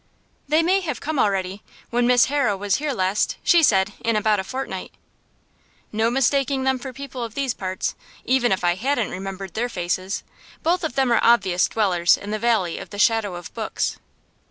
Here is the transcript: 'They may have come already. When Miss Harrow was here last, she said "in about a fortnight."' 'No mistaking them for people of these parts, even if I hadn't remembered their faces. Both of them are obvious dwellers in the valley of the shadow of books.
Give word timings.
'They 0.47 0.63
may 0.63 0.81
have 0.81 0.99
come 0.99 1.19
already. 1.19 1.61
When 1.91 2.07
Miss 2.07 2.25
Harrow 2.25 2.57
was 2.57 2.77
here 2.77 2.91
last, 2.91 3.37
she 3.43 3.61
said 3.61 3.93
"in 4.03 4.15
about 4.15 4.39
a 4.39 4.43
fortnight."' 4.43 4.91
'No 5.91 6.09
mistaking 6.09 6.63
them 6.63 6.79
for 6.79 6.91
people 6.91 7.23
of 7.23 7.35
these 7.35 7.53
parts, 7.53 7.93
even 8.25 8.51
if 8.51 8.63
I 8.63 8.73
hadn't 8.73 9.11
remembered 9.11 9.53
their 9.53 9.69
faces. 9.69 10.23
Both 10.63 10.83
of 10.83 10.95
them 10.95 11.11
are 11.11 11.19
obvious 11.21 11.67
dwellers 11.67 12.17
in 12.17 12.31
the 12.31 12.39
valley 12.39 12.79
of 12.79 12.89
the 12.89 12.97
shadow 12.97 13.35
of 13.35 13.53
books. 13.53 13.99